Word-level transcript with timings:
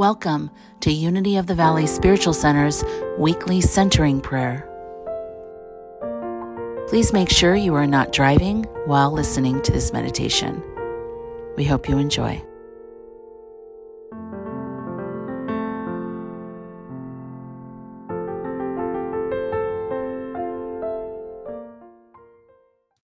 Welcome 0.00 0.50
to 0.80 0.90
Unity 0.90 1.36
of 1.36 1.46
the 1.46 1.54
Valley 1.54 1.86
Spiritual 1.86 2.32
Center's 2.32 2.82
weekly 3.18 3.60
centering 3.60 4.22
prayer. 4.22 4.66
Please 6.88 7.12
make 7.12 7.28
sure 7.28 7.54
you 7.54 7.74
are 7.74 7.86
not 7.86 8.10
driving 8.10 8.64
while 8.86 9.12
listening 9.12 9.60
to 9.60 9.70
this 9.70 9.92
meditation. 9.92 10.62
We 11.58 11.64
hope 11.64 11.86
you 11.86 11.98
enjoy. 11.98 12.42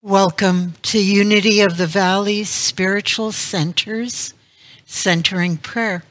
Welcome 0.01 0.73
to 0.81 1.01
Unity 1.01 1.61
of 1.61 1.77
the 1.77 1.87
Valley 1.87 2.43
Spiritual 2.43 3.31
Centers 3.31 4.33
Centering 4.85 5.55
Prayer. 5.55 6.03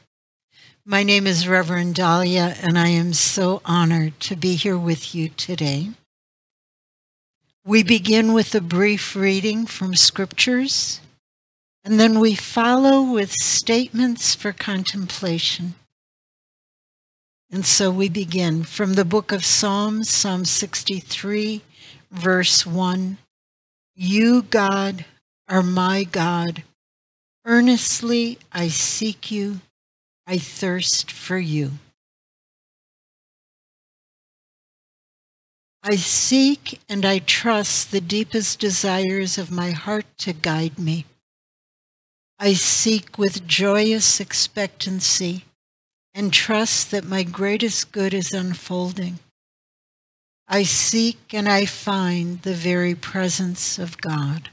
My 0.85 1.03
name 1.03 1.27
is 1.27 1.47
Reverend 1.47 1.93
Dalia, 1.93 2.57
and 2.63 2.75
I 2.75 2.87
am 2.87 3.13
so 3.13 3.61
honored 3.63 4.19
to 4.21 4.35
be 4.35 4.55
here 4.55 4.79
with 4.79 5.13
you 5.13 5.29
today. 5.29 5.91
We 7.63 7.83
begin 7.83 8.33
with 8.33 8.55
a 8.55 8.61
brief 8.61 9.15
reading 9.15 9.67
from 9.67 9.93
scriptures, 9.93 10.99
and 11.85 11.99
then 11.99 12.19
we 12.19 12.33
follow 12.33 13.03
with 13.03 13.31
statements 13.31 14.33
for 14.33 14.51
contemplation. 14.51 15.75
And 17.51 17.63
so 17.63 17.91
we 17.91 18.09
begin 18.09 18.63
from 18.63 18.93
the 18.93 19.05
book 19.05 19.31
of 19.31 19.45
Psalms, 19.45 20.09
Psalm 20.09 20.45
63, 20.45 21.61
verse 22.09 22.65
1. 22.65 23.19
You, 23.95 24.41
God, 24.41 25.05
are 25.47 25.61
my 25.61 26.05
God. 26.05 26.63
Earnestly 27.45 28.39
I 28.51 28.69
seek 28.69 29.29
you. 29.29 29.59
I 30.27 30.37
thirst 30.37 31.11
for 31.11 31.37
you. 31.37 31.71
I 35.83 35.95
seek 35.95 36.79
and 36.87 37.03
I 37.05 37.19
trust 37.19 37.91
the 37.91 38.01
deepest 38.01 38.59
desires 38.59 39.37
of 39.39 39.49
my 39.49 39.71
heart 39.71 40.05
to 40.19 40.31
guide 40.31 40.77
me. 40.77 41.05
I 42.37 42.53
seek 42.53 43.17
with 43.17 43.47
joyous 43.47 44.19
expectancy 44.19 45.45
and 46.13 46.31
trust 46.31 46.91
that 46.91 47.03
my 47.03 47.23
greatest 47.23 47.91
good 47.91 48.13
is 48.13 48.31
unfolding. 48.31 49.19
I 50.47 50.63
seek 50.63 51.33
and 51.33 51.47
I 51.47 51.65
find 51.65 52.41
the 52.41 52.53
very 52.53 52.93
presence 52.93 53.79
of 53.79 53.97
God. 54.01 54.49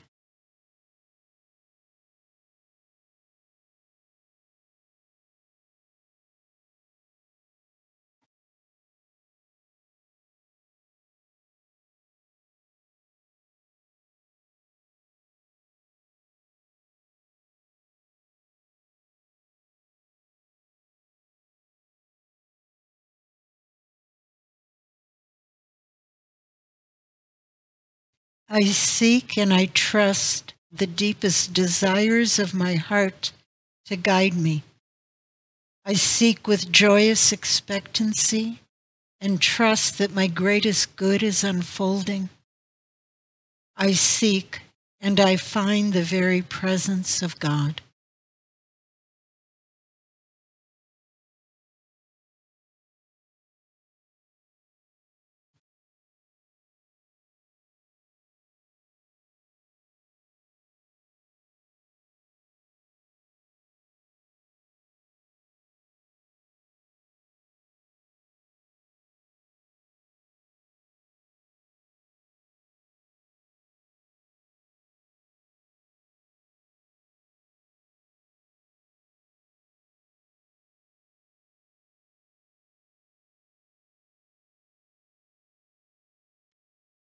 I 28.49 28.65
seek 28.65 29.37
and 29.37 29.53
I 29.53 29.67
trust 29.67 30.55
the 30.73 30.87
deepest 30.87 31.53
desires 31.53 32.39
of 32.39 32.55
my 32.55 32.77
heart 32.77 33.33
to 33.87 33.97
guide 33.97 34.35
me. 34.35 34.63
I 35.85 35.95
seek 35.95 36.47
with 36.47 36.73
joyous 36.73 37.33
expectancy 37.33 38.61
and 39.21 39.41
trust 39.41 39.99
that 39.99 40.15
my 40.15 40.27
greatest 40.29 40.97
good 40.97 41.23
is 41.23 41.45
unfolding. 41.45 42.31
I 43.77 43.93
seek 43.93 44.61
and 45.01 45.21
I 45.21 45.37
find 45.37 45.93
the 45.93 46.03
very 46.03 46.43
presence 46.43 47.23
of 47.23 47.39
God. 47.39 47.83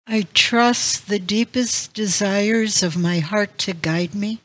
I 0.05 0.27
trust 0.33 1.07
the 1.07 1.19
deepest 1.19 1.93
desires 1.93 2.83
of 2.83 2.97
my 2.97 3.19
heart 3.19 3.57
to 3.59 3.73
guide 3.73 4.13
me. 4.13 4.39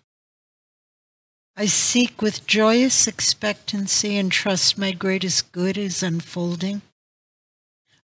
I 1.57 1.67
seek 1.67 2.23
with 2.23 2.47
joyous 2.47 3.09
expectancy 3.09 4.17
and 4.17 4.31
trust 4.31 4.79
my 4.79 4.93
greatest 4.93 5.51
good 5.51 5.77
is 5.77 6.03
unfolding. 6.03 6.83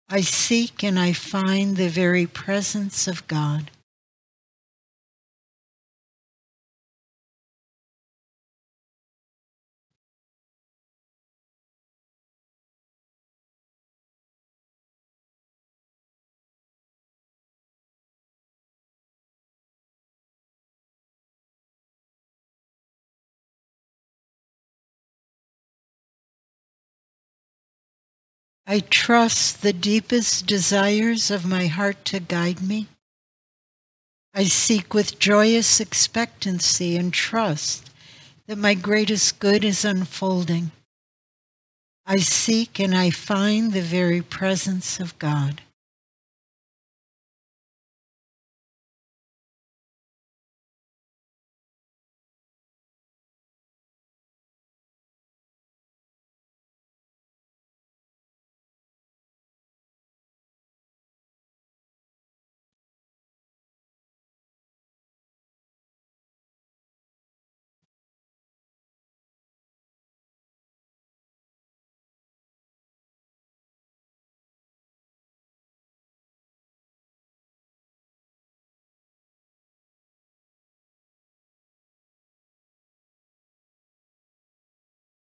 I 0.09 0.22
seek 0.22 0.82
and 0.82 0.98
I 0.98 1.12
find 1.12 1.77
the 1.77 1.88
very 1.88 2.27
presence 2.27 3.06
of 3.06 3.28
God. 3.28 3.71
I 28.70 28.80
trust 28.80 29.62
the 29.62 29.72
deepest 29.72 30.46
desires 30.46 31.30
of 31.30 31.46
my 31.46 31.68
heart 31.68 32.04
to 32.04 32.20
guide 32.20 32.60
me. 32.60 32.86
I 34.34 34.44
seek 34.44 34.92
with 34.92 35.18
joyous 35.18 35.80
expectancy 35.80 36.94
and 36.94 37.10
trust 37.10 37.88
that 38.46 38.58
my 38.58 38.74
greatest 38.74 39.38
good 39.38 39.64
is 39.64 39.86
unfolding. 39.86 40.72
I 42.04 42.18
seek 42.18 42.78
and 42.78 42.94
I 42.94 43.08
find 43.08 43.72
the 43.72 43.80
very 43.80 44.20
presence 44.20 45.00
of 45.00 45.18
God. 45.18 45.62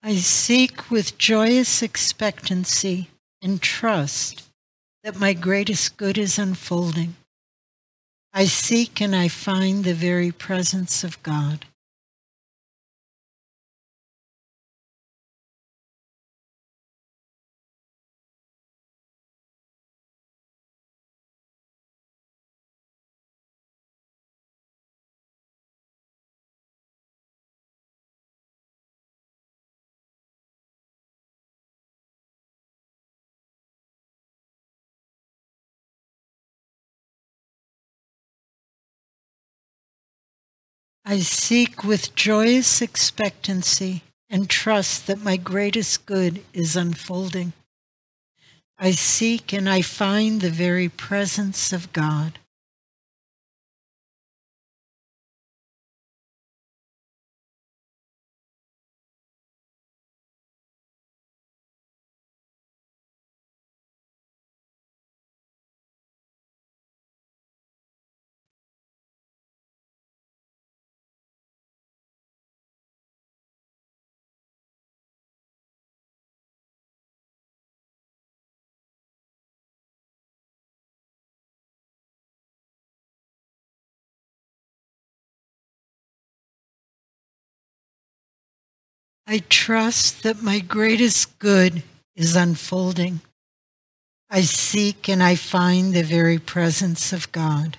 I 0.03 0.15
seek 0.15 0.89
with 0.89 1.17
joyous 1.19 1.83
expectancy 1.83 3.09
and 3.41 3.61
trust 3.61 4.43
that 5.03 5.19
my 5.19 5.33
greatest 5.33 5.97
good 5.97 6.17
is 6.17 6.39
unfolding. 6.39 7.15
I 8.33 8.45
seek 8.45 8.99
and 8.99 9.15
I 9.15 9.27
find 9.27 9.83
the 9.83 9.93
very 9.93 10.31
presence 10.31 11.03
of 11.03 11.21
God. 11.21 11.65
I 41.03 41.19
seek 41.19 41.83
with 41.83 42.15
joyous 42.15 42.81
expectancy 42.81 44.03
and 44.29 44.49
trust 44.49 45.07
that 45.07 45.19
my 45.21 45.35
greatest 45.35 46.05
good 46.05 46.43
is 46.53 46.75
unfolding. 46.75 47.53
I 48.77 48.91
seek 48.91 49.51
and 49.51 49.69
I 49.69 49.81
find 49.81 50.41
the 50.41 50.49
very 50.49 50.89
presence 50.89 51.73
of 51.73 51.91
God. 51.91 52.39
I 89.31 89.43
trust 89.47 90.23
that 90.23 90.43
my 90.43 90.59
greatest 90.59 91.39
good 91.39 91.83
is 92.17 92.35
unfolding. 92.35 93.21
I 94.29 94.41
seek 94.41 95.07
and 95.07 95.23
I 95.23 95.35
find 95.35 95.93
the 95.93 96.03
very 96.03 96.37
presence 96.37 97.13
of 97.13 97.31
God. 97.31 97.77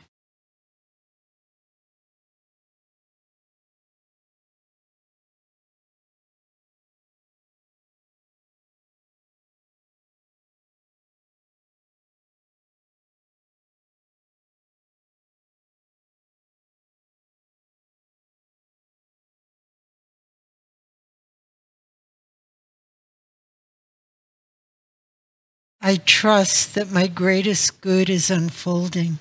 I 25.84 25.96
trust 25.96 26.76
that 26.76 26.92
my 26.92 27.08
greatest 27.08 27.80
good 27.80 28.08
is 28.08 28.30
unfolding. 28.30 29.18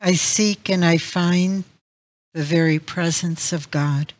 I 0.00 0.14
seek 0.14 0.70
and 0.70 0.82
I 0.82 0.96
find 0.96 1.64
the 2.32 2.42
very 2.42 2.78
presence 2.78 3.52
of 3.52 3.70
God. 3.70 4.14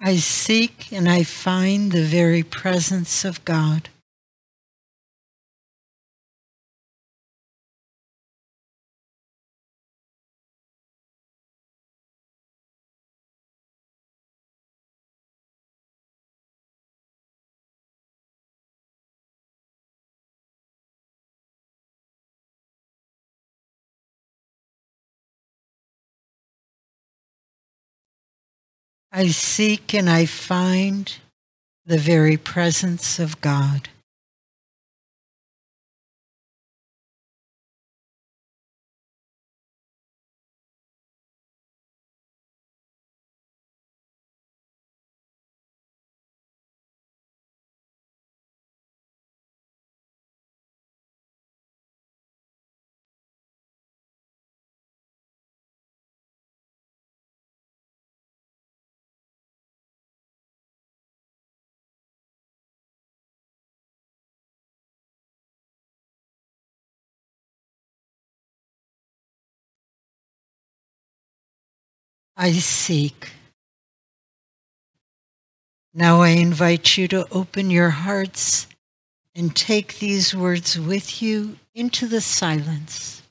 I 0.00 0.16
seek 0.16 0.92
and 0.92 1.08
I 1.08 1.24
find 1.24 1.90
the 1.90 2.04
very 2.04 2.44
presence 2.44 3.24
of 3.24 3.44
God. 3.44 3.88
I 29.10 29.28
seek 29.28 29.94
and 29.94 30.08
I 30.08 30.26
find 30.26 31.10
the 31.86 31.98
very 31.98 32.36
presence 32.36 33.18
of 33.18 33.40
God. 33.40 33.88
I 72.40 72.52
seek. 72.52 73.32
Now 75.92 76.20
I 76.20 76.28
invite 76.28 76.96
you 76.96 77.08
to 77.08 77.26
open 77.32 77.68
your 77.68 77.90
hearts 77.90 78.68
and 79.34 79.56
take 79.56 79.98
these 79.98 80.36
words 80.36 80.78
with 80.78 81.20
you 81.20 81.58
into 81.74 82.06
the 82.06 82.20
silence. 82.20 83.22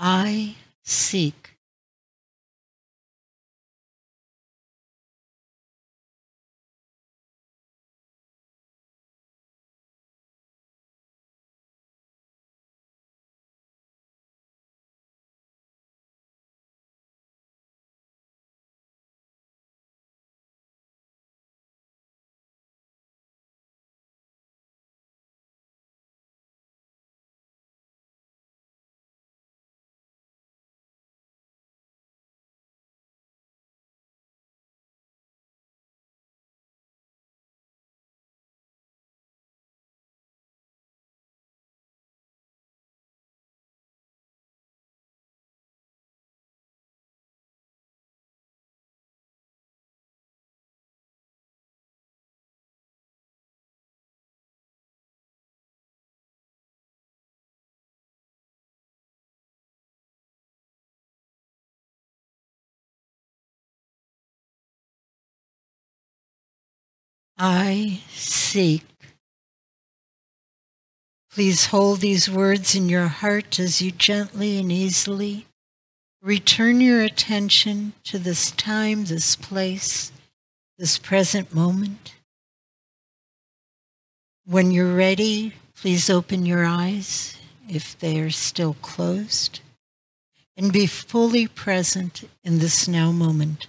I 0.00 0.56
seek. 0.82 1.57
I 67.38 68.00
seek. 68.10 68.84
Please 71.30 71.66
hold 71.66 72.00
these 72.00 72.28
words 72.28 72.74
in 72.74 72.88
your 72.88 73.06
heart 73.06 73.60
as 73.60 73.80
you 73.80 73.92
gently 73.92 74.58
and 74.58 74.72
easily 74.72 75.46
return 76.20 76.80
your 76.80 77.00
attention 77.00 77.92
to 78.02 78.18
this 78.18 78.50
time, 78.50 79.04
this 79.04 79.36
place, 79.36 80.10
this 80.78 80.98
present 80.98 81.54
moment. 81.54 82.14
When 84.44 84.72
you're 84.72 84.96
ready, 84.96 85.54
please 85.76 86.10
open 86.10 86.44
your 86.44 86.64
eyes 86.64 87.36
if 87.68 87.96
they 87.98 88.18
are 88.20 88.30
still 88.30 88.74
closed 88.82 89.60
and 90.56 90.72
be 90.72 90.86
fully 90.86 91.46
present 91.46 92.28
in 92.42 92.58
this 92.58 92.88
now 92.88 93.12
moment. 93.12 93.68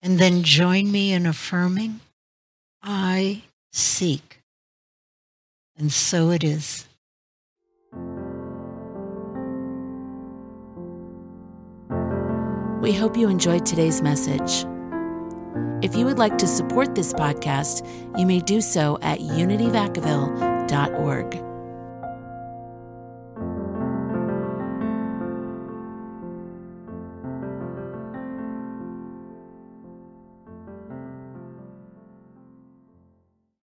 And 0.00 0.18
then 0.18 0.44
join 0.44 0.90
me 0.90 1.12
in 1.12 1.26
affirming, 1.26 2.00
I 2.82 3.42
seek. 3.72 4.42
And 5.78 5.92
so 5.92 6.30
it 6.30 6.42
is. 6.44 6.86
We 12.80 12.92
hope 12.92 13.16
you 13.16 13.28
enjoyed 13.28 13.66
today's 13.66 14.00
message. 14.00 14.64
If 15.82 15.96
you 15.96 16.04
would 16.06 16.18
like 16.18 16.38
to 16.38 16.46
support 16.46 16.94
this 16.94 17.12
podcast, 17.12 17.84
you 18.18 18.24
may 18.26 18.40
do 18.40 18.60
so 18.60 18.98
at 19.02 19.18
unityvacaville.org. 19.18 21.45